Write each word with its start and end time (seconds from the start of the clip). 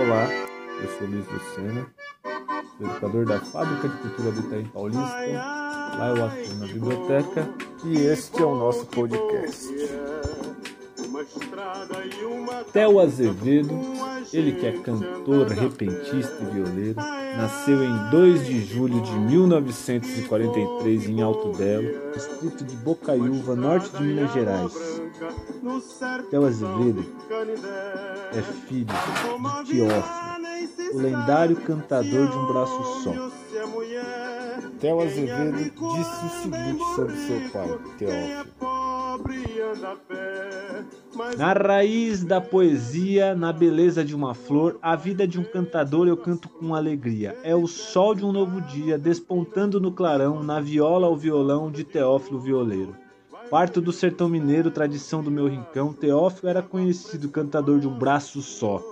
Olá, 0.00 0.28
eu 0.80 0.88
sou 0.98 1.06
Luiz 1.06 1.26
Lucena, 1.28 1.86
sou 2.78 2.86
educador 2.86 3.26
da 3.26 3.40
Fábrica 3.40 3.88
de 3.88 3.96
Cultura 3.98 4.32
do 4.32 4.40
Itaim 4.40 4.64
Paulista. 4.66 5.02
Lá 5.02 6.14
eu 6.16 6.24
atuo 6.24 6.54
na 6.58 6.66
biblioteca 6.66 7.48
e 7.84 7.98
este 7.98 8.42
é 8.42 8.44
o 8.44 8.54
nosso 8.54 8.86
podcast. 8.86 9.68
Theo 12.72 13.00
Azevedo, 13.00 13.80
ele 14.32 14.52
que 14.52 14.66
é 14.66 14.72
cantor, 14.72 15.48
repentista 15.48 16.36
e 16.42 16.54
violeiro, 16.54 17.00
nasceu 17.36 17.82
em 17.82 18.10
2 18.10 18.46
de 18.46 18.64
julho 18.64 19.00
de 19.00 19.12
1943 19.12 21.08
em 21.08 21.22
Alto 21.22 21.56
Belo, 21.56 22.12
distrito 22.12 22.64
de 22.64 22.76
Bocaiúva, 22.76 23.54
norte 23.56 23.90
de 23.96 24.02
Minas 24.02 24.32
Gerais. 24.32 24.72
Theo 26.30 26.46
Azevedo 26.46 27.04
é 28.32 28.42
filho 28.66 28.86
de 28.86 29.72
Teófilo, 29.72 30.94
o 30.94 30.98
lendário 30.98 31.56
cantador 31.56 32.28
de 32.28 32.36
um 32.36 32.46
braço 32.46 33.02
só. 33.02 33.12
Theo 34.80 35.00
Azevedo 35.00 35.58
disse 35.58 36.26
o 36.26 36.42
seguinte 36.42 36.84
sobre 36.94 37.16
seu 37.16 37.50
pai, 37.50 37.78
Teófilo. 37.98 38.52
Na 41.36 41.52
raiz 41.52 42.24
da 42.24 42.40
poesia, 42.40 43.34
na 43.34 43.52
beleza 43.52 44.04
de 44.04 44.14
uma 44.14 44.34
flor, 44.34 44.78
a 44.82 44.96
vida 44.96 45.26
de 45.26 45.38
um 45.38 45.44
cantador 45.44 46.08
eu 46.08 46.16
canto 46.16 46.48
com 46.48 46.74
alegria. 46.74 47.36
É 47.42 47.54
o 47.54 47.66
sol 47.66 48.14
de 48.14 48.24
um 48.24 48.32
novo 48.32 48.60
dia, 48.60 48.98
despontando 48.98 49.80
no 49.80 49.92
clarão, 49.92 50.42
na 50.42 50.60
viola 50.60 51.06
ao 51.06 51.16
violão 51.16 51.70
de 51.70 51.84
Teófilo 51.84 52.40
Violeiro. 52.40 52.96
Parto 53.50 53.80
do 53.80 53.92
sertão 53.92 54.28
mineiro, 54.28 54.70
tradição 54.70 55.22
do 55.22 55.30
meu 55.30 55.46
rincão, 55.46 55.92
Teófilo 55.92 56.48
era 56.48 56.62
conhecido 56.62 57.28
cantador 57.28 57.78
de 57.78 57.86
um 57.86 57.98
braço 57.98 58.40
só. 58.40 58.82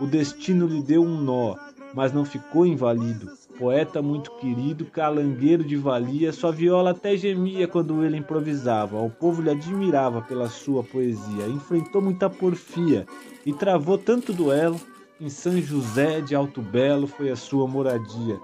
O 0.00 0.06
destino 0.06 0.66
lhe 0.66 0.82
deu 0.82 1.02
um 1.02 1.20
nó, 1.20 1.56
mas 1.92 2.12
não 2.12 2.24
ficou 2.24 2.66
invalido. 2.66 3.32
Poeta 3.58 4.02
muito 4.02 4.32
querido, 4.32 4.84
calangueiro 4.84 5.64
de 5.64 5.76
valia, 5.76 6.32
sua 6.32 6.52
viola 6.52 6.90
até 6.90 7.16
gemia 7.16 7.66
quando 7.66 8.04
ele 8.04 8.18
improvisava. 8.18 9.00
O 9.00 9.08
povo 9.08 9.40
lhe 9.40 9.50
admirava 9.50 10.20
pela 10.20 10.48
sua 10.48 10.84
poesia. 10.84 11.46
Enfrentou 11.46 12.02
muita 12.02 12.28
porfia 12.28 13.06
e 13.46 13.52
travou 13.54 13.96
tanto 13.96 14.32
duelo. 14.32 14.78
Em 15.18 15.30
São 15.30 15.58
José 15.58 16.20
de 16.20 16.34
Alto 16.34 16.60
Belo 16.60 17.06
foi 17.06 17.30
a 17.30 17.36
sua 17.36 17.66
moradia. 17.66 18.38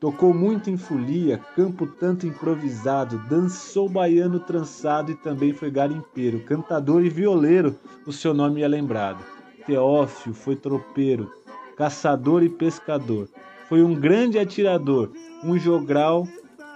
Tocou 0.00 0.32
muito 0.32 0.70
em 0.70 0.78
folia, 0.78 1.36
campo 1.54 1.86
tanto 1.86 2.26
improvisado, 2.26 3.18
dançou 3.28 3.86
baiano 3.86 4.40
trançado 4.40 5.12
e 5.12 5.14
também 5.14 5.52
foi 5.52 5.70
garimpeiro, 5.70 6.40
cantador 6.40 7.04
e 7.04 7.10
violeiro, 7.10 7.76
o 8.06 8.12
seu 8.12 8.32
nome 8.32 8.62
é 8.62 8.68
lembrado. 8.68 9.22
Teófilo 9.66 10.34
foi 10.34 10.56
tropeiro, 10.56 11.30
caçador 11.76 12.42
e 12.42 12.48
pescador. 12.48 13.28
Foi 13.70 13.84
um 13.84 13.94
grande 13.94 14.36
atirador, 14.36 15.12
um 15.44 15.56
jogral 15.56 16.26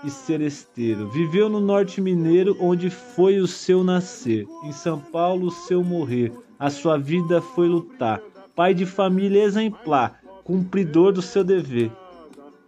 e 0.05 0.11
seresteiro. 0.11 1.11
Viveu 1.11 1.49
no 1.49 1.59
norte 1.59 2.01
mineiro, 2.01 2.57
onde 2.61 2.89
foi 2.89 3.41
o 3.41 3.49
seu 3.49 3.83
nascer. 3.83 4.47
Em 4.63 4.71
São 4.71 5.01
Paulo, 5.01 5.49
o 5.49 5.51
seu 5.51 5.83
morrer. 5.83 6.33
A 6.57 6.71
sua 6.71 6.97
vida 6.97 7.43
foi 7.43 7.67
lutar. 7.67 8.23
Pai 8.55 8.73
de 8.73 8.87
família 8.87 9.43
exemplar, 9.43 10.21
cumpridor 10.45 11.11
do 11.11 11.21
seu 11.21 11.43
dever. 11.43 11.91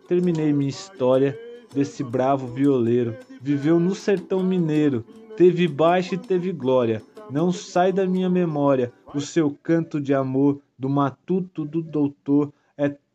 Terminei 0.08 0.52
minha 0.52 0.70
história 0.70 1.38
desse 1.72 2.02
bravo 2.02 2.48
violeiro. 2.48 3.14
Viveu 3.41 3.78
no 3.78 3.94
sertão 3.94 4.42
mineiro, 4.42 5.04
teve 5.36 5.69
baixa 5.69 6.16
e 6.16 6.19
teve 6.19 6.50
glória. 6.50 7.00
Não 7.30 7.52
sai 7.52 7.92
da 7.92 8.04
minha 8.04 8.28
memória 8.28 8.92
o 9.14 9.20
seu 9.20 9.56
canto 9.62 10.00
de 10.00 10.12
amor 10.12 10.58
do 10.77 10.88
matuto 10.88 11.64
do 11.64 11.80
doutor 11.80 12.52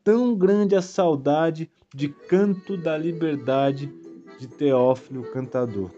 tão 0.04 0.36
grande 0.36 0.76
a 0.76 0.82
saudade 0.82 1.70
de 1.94 2.10
canto 2.10 2.78
da 2.78 2.98
liberdade 2.98 3.92
de 4.40 4.48
Teófilo 4.48 5.24
Cantador. 5.32 5.92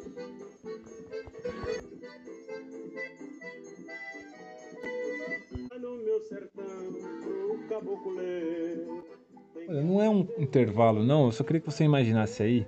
Olha, 9.68 9.82
não 9.82 10.02
é 10.02 10.10
um 10.10 10.28
intervalo, 10.38 11.04
não. 11.04 11.26
Eu 11.26 11.32
só 11.32 11.44
queria 11.44 11.62
que 11.62 11.72
você 11.72 11.84
imaginasse 11.84 12.44
aí 12.44 12.68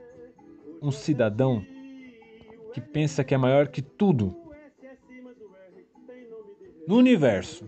um 0.82 0.92
cidadão 0.92 1.66
que 2.74 2.80
pensa 2.80 3.24
que 3.24 3.34
é 3.34 3.38
maior 3.38 3.68
que 3.68 3.82
tudo 3.82 4.36
no 6.88 6.98
universo. 6.98 7.68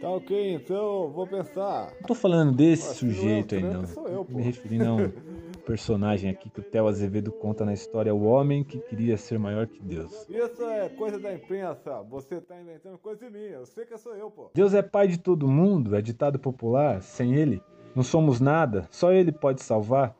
Tá 0.00 0.08
ok, 0.08 0.54
então 0.54 1.10
vou 1.10 1.26
pensar. 1.26 1.92
Não 2.00 2.06
tô 2.06 2.14
falando 2.14 2.52
desse 2.52 2.94
sujeito 2.94 3.54
aí, 3.54 3.62
não. 3.62 3.86
Sou 3.86 4.08
eu, 4.08 4.24
pô. 4.24 4.38
Me 4.38 4.42
referindo 4.42 4.84
a 4.86 4.94
um 4.94 5.10
personagem 5.66 6.30
aqui 6.30 6.48
que 6.48 6.60
o 6.60 6.62
Theo 6.62 6.88
Azevedo 6.88 7.30
conta 7.30 7.66
na 7.66 7.74
história, 7.74 8.14
o 8.14 8.24
homem 8.24 8.64
que 8.64 8.78
queria 8.78 9.18
ser 9.18 9.38
maior 9.38 9.66
que 9.66 9.78
Deus. 9.82 10.26
Isso 10.30 10.64
é 10.64 10.88
coisa 10.88 11.18
da 11.18 11.34
imprensa. 11.34 12.00
Você 12.08 12.40
tá 12.40 12.58
inventando 12.58 12.96
coisa 12.96 13.28
minha. 13.28 13.56
Eu 13.56 13.66
sei 13.66 13.84
que 13.84 13.96
sou 13.98 14.16
eu, 14.16 14.30
pô. 14.30 14.50
Deus 14.54 14.72
é 14.72 14.80
pai 14.80 15.06
de 15.06 15.18
todo 15.18 15.46
mundo, 15.46 15.94
é 15.94 16.00
ditado 16.00 16.38
popular. 16.38 17.02
Sem 17.02 17.34
ele, 17.34 17.62
não 17.94 18.02
somos 18.02 18.40
nada. 18.40 18.88
Só 18.90 19.12
ele 19.12 19.32
pode 19.32 19.62
salvar. 19.62 20.16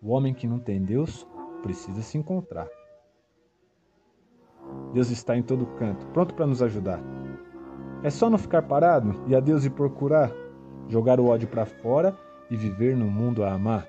O 0.00 0.10
homem 0.10 0.32
que 0.32 0.46
não 0.46 0.60
tem 0.60 0.80
Deus 0.80 1.26
precisa 1.60 2.02
se 2.02 2.16
encontrar. 2.16 2.68
Deus 4.92 5.10
está 5.10 5.36
em 5.36 5.42
todo 5.42 5.66
canto, 5.66 6.06
pronto 6.08 6.34
para 6.34 6.46
nos 6.46 6.62
ajudar. 6.62 7.02
É 8.02 8.10
só 8.10 8.30
não 8.30 8.38
ficar 8.38 8.62
parado 8.62 9.24
e 9.26 9.34
a 9.34 9.40
Deus 9.40 9.64
ir 9.64 9.70
procurar, 9.70 10.32
jogar 10.88 11.18
o 11.18 11.26
ódio 11.26 11.48
para 11.48 11.66
fora 11.66 12.16
e 12.48 12.56
viver 12.56 12.96
no 12.96 13.06
mundo 13.06 13.42
a 13.42 13.52
amar. 13.52 13.88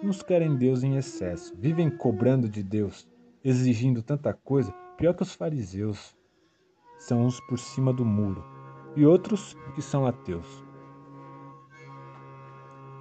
Uns 0.00 0.22
querem 0.22 0.56
Deus 0.56 0.84
em 0.84 0.96
excesso, 0.96 1.54
vivem 1.56 1.90
cobrando 1.90 2.48
de 2.48 2.62
Deus, 2.62 3.08
exigindo 3.44 4.02
tanta 4.02 4.32
coisa, 4.32 4.72
pior 4.96 5.14
que 5.14 5.22
os 5.22 5.34
fariseus. 5.34 6.16
São 6.98 7.24
uns 7.24 7.40
por 7.40 7.58
cima 7.58 7.92
do 7.92 8.04
muro 8.04 8.44
e 8.94 9.04
outros 9.04 9.56
que 9.74 9.82
são 9.82 10.06
ateus. 10.06 10.64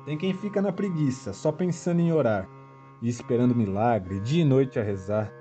Tem 0.06 0.18
quem 0.18 0.34
fica 0.34 0.64
na 0.64 0.72
preguiça, 0.72 1.32
só 1.32 1.52
pensando 1.52 2.00
em 2.02 2.12
orar 2.12 2.50
e 3.04 3.08
esperando 3.08 3.56
milagre, 3.56 4.20
dia 4.20 4.42
e 4.42 4.46
noite 4.46 4.80
a 4.80 4.84
rezar 4.84 5.32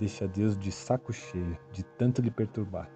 deixa 0.00 0.26
Deus 0.26 0.56
de 0.56 0.72
saco 0.72 1.12
cheio 1.12 1.58
de 1.70 1.84
tanto 1.84 2.22
lhe 2.22 2.30
perturbar. 2.30 2.90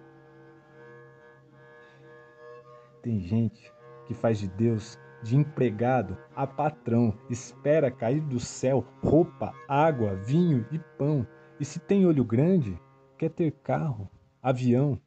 Tem 3.03 3.19
gente 3.19 3.71
que 4.07 4.15
faz 4.15 4.39
de 4.39 4.47
Deus 4.47 4.97
de 5.21 5.37
empregado 5.37 6.17
a 6.35 6.47
patrão, 6.47 7.15
espera 7.29 7.91
cair 7.91 8.21
do 8.21 8.39
céu 8.39 8.83
roupa, 9.03 9.53
água, 9.67 10.15
vinho 10.15 10.67
e 10.71 10.79
pão. 10.97 11.27
E 11.59 11.63
se 11.63 11.79
tem 11.79 12.07
olho 12.07 12.25
grande, 12.25 12.79
quer 13.19 13.29
ter 13.29 13.51
carro, 13.51 14.09
avião. 14.41 14.99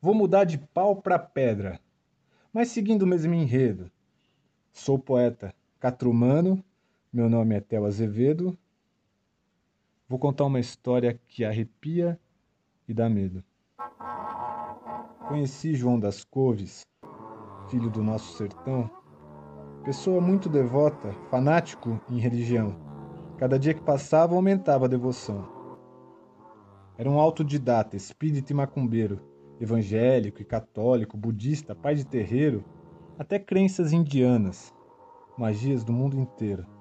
Vou 0.00 0.14
mudar 0.14 0.44
de 0.44 0.58
pau 0.58 0.96
para 0.96 1.18
pedra, 1.18 1.80
mas 2.52 2.68
seguindo 2.70 3.02
o 3.02 3.06
mesmo 3.06 3.34
enredo. 3.34 3.88
Sou 4.72 4.98
poeta 4.98 5.54
catrumano, 5.78 6.62
meu 7.12 7.28
nome 7.30 7.54
é 7.54 7.60
Theo 7.60 7.84
Azevedo 7.84 8.58
Vou 10.08 10.18
contar 10.18 10.46
uma 10.46 10.58
história 10.58 11.20
que 11.28 11.44
arrepia 11.44 12.18
e 12.88 12.94
dá 12.94 13.10
medo. 13.10 13.44
Conheci 15.28 15.74
João 15.74 16.00
das 16.00 16.24
Couves, 16.24 16.80
filho 17.68 17.90
do 17.90 18.02
nosso 18.02 18.38
sertão, 18.38 18.90
pessoa 19.84 20.18
muito 20.18 20.48
devota, 20.48 21.12
fanático 21.30 22.00
em 22.08 22.18
religião. 22.18 22.74
Cada 23.36 23.58
dia 23.58 23.74
que 23.74 23.82
passava 23.82 24.34
aumentava 24.34 24.86
a 24.86 24.88
devoção. 24.88 25.46
Era 26.96 27.10
um 27.10 27.20
autodidata, 27.20 27.94
espírita 27.94 28.50
e 28.50 28.56
macumbeiro, 28.56 29.20
evangélico 29.60 30.40
e 30.40 30.44
católico, 30.46 31.18
budista, 31.18 31.74
pai 31.74 31.94
de 31.94 32.06
terreiro, 32.06 32.64
até 33.18 33.38
crenças 33.38 33.92
indianas, 33.92 34.74
magias 35.36 35.84
do 35.84 35.92
mundo 35.92 36.18
inteiro. 36.18 36.77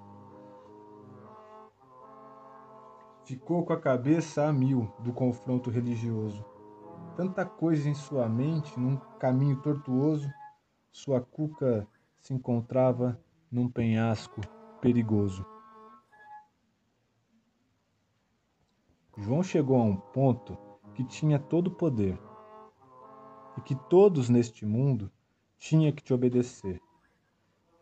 Ficou 3.28 3.66
com 3.66 3.74
a 3.74 3.78
cabeça 3.78 4.48
a 4.48 4.54
mil 4.54 4.90
do 5.00 5.12
confronto 5.12 5.70
religioso. 5.70 6.46
Tanta 7.18 7.46
coisa 7.46 7.90
em 7.90 7.94
sua 7.94 8.30
mente, 8.30 8.80
num 8.80 8.96
caminho 9.20 9.58
tortuoso, 9.58 10.32
sua 10.94 11.20
cuca 11.20 11.86
se 12.22 12.34
encontrava 12.34 13.20
num 13.52 13.70
penhasco 13.70 14.40
perigoso. 14.80 15.46
João 19.18 19.44
chegou 19.44 19.76
a 19.76 19.84
um 19.84 19.98
ponto 19.98 20.58
que 20.96 21.04
tinha 21.04 21.38
todo 21.38 21.68
o 21.68 21.76
poder 21.76 22.18
e 23.58 23.62
que 23.62 23.76
todos 23.90 24.30
neste 24.30 24.66
mundo 24.66 25.12
tinha 25.58 25.92
que 25.92 26.02
te 26.02 26.14
obedecer, 26.14 26.80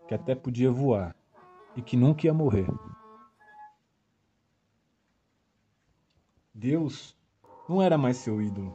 que 0.07 0.15
até 0.15 0.33
podia 0.33 0.71
voar 0.71 1.15
e 1.75 1.83
que 1.83 1.95
nunca 1.95 2.25
ia 2.25 2.33
morrer. 2.33 2.65
Deus 6.57 7.17
não 7.67 7.81
era 7.81 7.97
mais 7.97 8.15
seu 8.15 8.41
ídolo. 8.41 8.73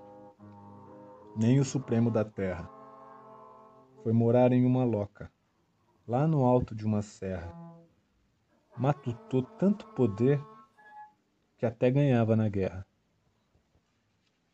nem 1.34 1.58
o 1.58 1.64
Supremo 1.64 2.10
da 2.10 2.22
Terra. 2.22 2.68
Foi 4.02 4.12
morar 4.12 4.52
em 4.52 4.66
uma 4.66 4.84
loca, 4.84 5.32
lá 6.06 6.26
no 6.26 6.44
alto 6.44 6.74
de 6.74 6.84
uma 6.84 7.00
serra. 7.00 7.50
Matutou 8.76 9.42
tanto 9.42 9.86
poder 9.94 10.38
que 11.56 11.64
até 11.64 11.90
ganhava 11.90 12.36
na 12.36 12.50
guerra. 12.50 12.86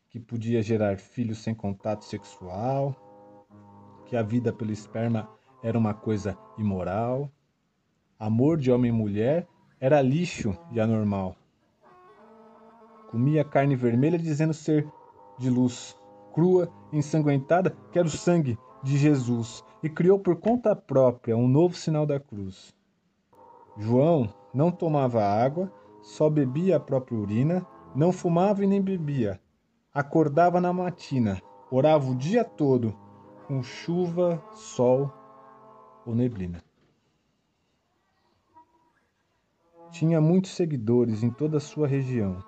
Que 0.09 0.21
podia 0.21 0.63
gerar 0.63 0.97
filhos 0.97 1.39
sem 1.39 1.53
contato 1.53 2.05
sexual, 2.05 2.95
que 4.05 4.15
a 4.15 4.23
vida 4.23 4.53
pelo 4.53 4.71
esperma 4.71 5.29
era 5.61 5.77
uma 5.77 5.93
coisa 5.93 6.37
imoral, 6.57 7.29
amor 8.17 8.57
de 8.57 8.71
homem 8.71 8.87
e 8.89 8.95
mulher 8.95 9.45
era 9.81 10.01
lixo 10.01 10.57
e 10.71 10.79
anormal. 10.79 11.35
Comia 13.09 13.43
carne 13.43 13.75
vermelha 13.75 14.17
dizendo 14.17 14.53
ser 14.53 14.87
de 15.37 15.49
luz, 15.49 15.97
crua, 16.33 16.69
ensanguentada, 16.91 17.75
que 17.91 17.99
era 17.99 18.07
o 18.07 18.11
sangue 18.11 18.57
de 18.83 18.97
Jesus, 18.97 19.63
e 19.81 19.89
criou 19.89 20.19
por 20.19 20.35
conta 20.37 20.75
própria 20.75 21.35
um 21.35 21.47
novo 21.47 21.75
sinal 21.75 22.05
da 22.05 22.19
cruz. 22.19 22.75
João 23.77 24.33
não 24.53 24.71
tomava 24.71 25.23
água, 25.23 25.71
só 26.01 26.29
bebia 26.29 26.77
a 26.77 26.79
própria 26.79 27.17
urina, 27.17 27.65
não 27.95 28.11
fumava 28.11 28.63
e 28.63 28.67
nem 28.67 28.81
bebia. 28.81 29.39
Acordava 29.93 30.59
na 30.59 30.73
matina, 30.73 31.41
orava 31.71 32.09
o 32.09 32.15
dia 32.15 32.43
todo, 32.43 32.95
com 33.47 33.63
chuva, 33.63 34.43
sol 34.53 35.11
ou 36.05 36.13
neblina. 36.13 36.63
Tinha 39.91 40.19
muitos 40.19 40.51
seguidores 40.51 41.23
em 41.23 41.29
toda 41.29 41.57
a 41.57 41.61
sua 41.61 41.87
região. 41.87 42.43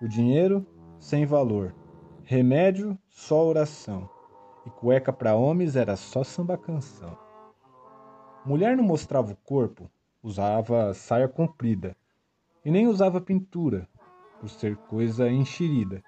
O 0.00 0.06
dinheiro, 0.06 0.64
sem 1.00 1.26
valor. 1.26 1.74
Remédio, 2.22 2.96
só 3.10 3.44
oração. 3.44 4.08
E 4.64 4.70
cueca 4.70 5.12
para 5.12 5.34
homens 5.34 5.74
era 5.74 5.96
só 5.96 6.22
samba 6.22 6.56
canção. 6.56 7.18
Mulher 8.46 8.76
não 8.76 8.84
mostrava 8.84 9.32
o 9.32 9.36
corpo, 9.36 9.90
usava 10.22 10.94
saia 10.94 11.26
comprida. 11.26 11.96
E 12.64 12.70
nem 12.70 12.86
usava 12.86 13.20
pintura, 13.20 13.88
por 14.40 14.48
ser 14.48 14.76
coisa 14.76 15.28
enxerida. 15.28 16.00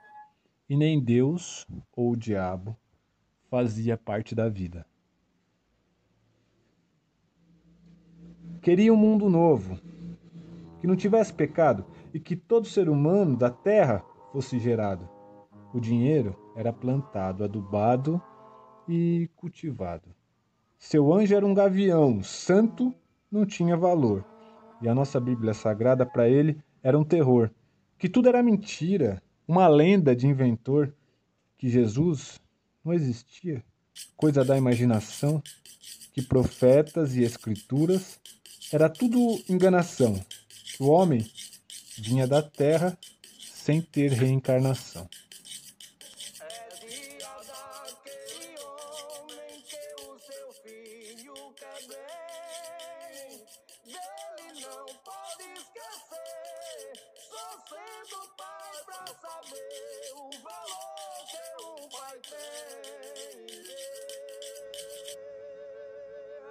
E 0.69 0.77
nem 0.77 1.03
Deus 1.03 1.67
ou 1.97 2.13
o 2.13 2.17
diabo 2.17 2.77
fazia 3.51 3.97
parte 3.97 4.37
da 4.37 4.49
vida. 4.49 4.87
Queria 8.63 8.93
um 8.93 8.97
mundo 8.97 9.29
novo, 9.29 9.81
que 10.81 10.87
não 10.87 10.95
tivesse 10.95 11.33
pecado 11.33 11.85
e 12.13 12.21
que 12.21 12.37
todo 12.37 12.67
ser 12.67 12.89
humano 12.89 13.37
da 13.37 13.51
terra 13.51 14.05
fosse 14.33 14.59
gerado. 14.59 15.09
O 15.73 15.81
dinheiro 15.81 16.37
era 16.57 16.73
plantado, 16.73 17.45
adubado 17.45 18.21
e 18.89 19.29
cultivado. 19.37 20.09
Seu 20.79 21.13
anjo 21.13 21.35
era 21.35 21.47
um 21.47 21.55
gavião, 21.55 22.23
santo 22.23 22.95
não 23.31 23.47
tinha 23.47 23.77
valor. 23.77 24.25
E 24.83 24.89
a 24.89 24.95
nossa 24.95 25.21
Bíblia 25.21 25.55
Sagrada 25.55 26.07
para 26.07 26.29
ele 26.29 26.59
era 26.83 26.99
um 26.99 27.05
terror. 27.05 27.51
Que 27.99 28.09
tudo 28.09 28.29
era 28.29 28.43
mentira, 28.43 29.23
uma 29.47 29.69
lenda 29.69 30.17
de 30.17 30.27
inventor, 30.27 30.95
que 31.59 31.69
Jesus 31.69 32.41
não 32.85 32.95
existia, 32.95 33.63
coisa 34.17 34.43
da 34.43 34.57
imaginação, 34.57 35.43
que 36.13 36.23
profetas 36.23 37.15
e 37.15 37.23
escrituras 37.23 38.19
era 38.73 38.89
tudo 38.89 39.19
enganação, 39.49 40.19
o 40.79 40.89
homem 40.89 41.27
vinha 42.01 42.27
da 42.27 42.43
terra 42.43 42.97
sem 43.39 43.83
ter 43.83 44.11
reencarnação. 44.13 45.09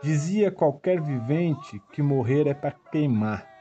Dizia 0.02 0.50
qualquer 0.52 1.02
vivente 1.02 1.82
que 1.92 2.02
morrer 2.02 2.48
é 2.48 2.54
para 2.54 2.72
queimar 2.72 3.59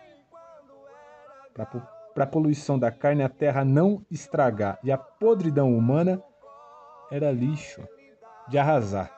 para 1.64 2.24
a 2.24 2.26
poluição 2.26 2.78
da 2.78 2.90
carne 2.90 3.22
a 3.22 3.28
terra 3.28 3.64
não 3.64 4.04
estragar 4.10 4.78
e 4.82 4.90
a 4.90 4.98
podridão 4.98 5.76
humana 5.76 6.22
era 7.10 7.30
lixo 7.30 7.82
de 8.48 8.58
arrasar. 8.58 9.12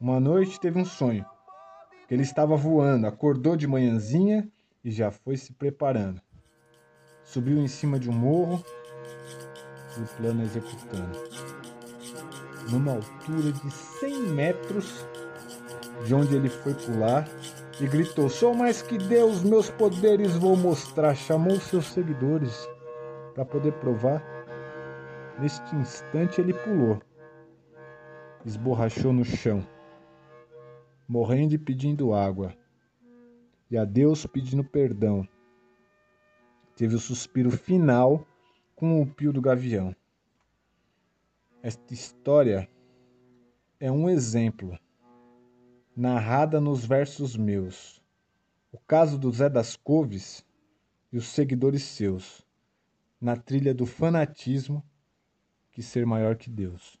Uma 0.00 0.20
noite 0.20 0.60
teve 0.60 0.78
um 0.78 0.84
sonho, 0.84 1.24
que 2.06 2.14
ele 2.14 2.22
estava 2.22 2.56
voando, 2.56 3.06
acordou 3.06 3.56
de 3.56 3.66
manhãzinha 3.66 4.48
e 4.84 4.90
já 4.90 5.10
foi 5.10 5.36
se 5.36 5.52
preparando. 5.52 6.20
Subiu 7.24 7.58
em 7.58 7.68
cima 7.68 7.98
de 7.98 8.10
um 8.10 8.12
morro 8.12 8.62
e 9.96 10.02
o 10.02 10.06
plano 10.16 10.42
executando. 10.42 11.18
Numa 12.70 12.92
altura 12.92 13.52
de 13.52 13.70
100 13.70 14.22
metros 14.28 15.04
de 16.04 16.14
onde 16.14 16.36
ele 16.36 16.48
foi 16.48 16.74
pular, 16.74 17.26
e 17.80 17.86
gritou: 17.86 18.28
Sou 18.28 18.54
mais 18.54 18.82
que 18.82 18.96
Deus, 18.96 19.42
meus 19.42 19.70
poderes 19.70 20.36
vou 20.36 20.56
mostrar. 20.56 21.14
Chamou 21.14 21.60
seus 21.60 21.86
seguidores 21.86 22.66
para 23.34 23.44
poder 23.44 23.72
provar. 23.74 24.22
Neste 25.38 25.74
instante 25.76 26.40
ele 26.40 26.54
pulou, 26.54 26.98
esborrachou 28.44 29.12
no 29.12 29.22
chão, 29.22 29.66
morrendo 31.06 31.54
e 31.54 31.58
pedindo 31.58 32.14
água, 32.14 32.56
e 33.70 33.76
a 33.76 33.84
Deus 33.84 34.24
pedindo 34.24 34.64
perdão. 34.64 35.28
Teve 36.74 36.94
o 36.94 36.98
suspiro 36.98 37.50
final 37.50 38.26
com 38.74 39.02
o 39.02 39.06
pio 39.06 39.32
do 39.32 39.42
gavião. 39.42 39.94
Esta 41.62 41.92
história 41.92 42.68
é 43.78 43.92
um 43.92 44.08
exemplo 44.08 44.78
narrada 45.96 46.60
nos 46.60 46.84
versos 46.84 47.36
meus. 47.36 48.02
O 48.70 48.78
caso 48.78 49.16
do 49.16 49.32
Zé 49.32 49.48
das 49.48 49.76
Couves 49.76 50.44
e 51.10 51.16
os 51.16 51.28
seguidores 51.28 51.82
seus, 51.84 52.46
na 53.18 53.34
trilha 53.34 53.72
do 53.72 53.86
fanatismo 53.86 54.84
que 55.72 55.82
ser 55.82 56.04
maior 56.04 56.36
que 56.36 56.50
Deus. 56.50 57.00